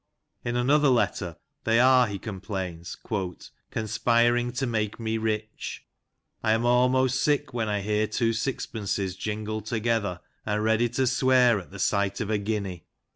In 0.43 0.55
another 0.55 0.87
letter 0.89 1.35
they 1.63 1.79
are, 1.79 2.07
he 2.07 2.17
com 2.17 2.41
plains, 2.41 2.97
"conspiring 3.69 4.51
to 4.53 4.65
make 4.65 4.99
me 4.99 5.19
rich; 5.19 5.85
I 6.41 6.53
am 6.53 6.65
almost 6.65 7.21
sick 7.21 7.49
whenl 7.53 7.83
hear 7.83 8.07
two 8.07 8.33
sixpences 8.33 9.15
jingle 9.15 9.61
together, 9.61 10.21
and 10.43 10.63
ready 10.63 10.89
to 10.89 11.05
swear 11.05 11.59
at 11.59 11.69
the 11.69 11.77
sight 11.77 12.19
of 12.19 12.31
a 12.31 12.39
guinea. 12.39 12.87